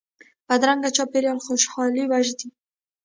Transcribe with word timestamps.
بدرنګه 0.47 0.89
چاپېریال 0.95 1.39
خوشحالي 1.45 2.03
وژني 2.11 2.47